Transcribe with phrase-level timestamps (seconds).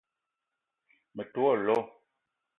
[1.15, 1.77] Me te wo lo